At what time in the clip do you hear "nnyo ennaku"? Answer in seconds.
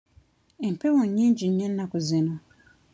1.47-1.97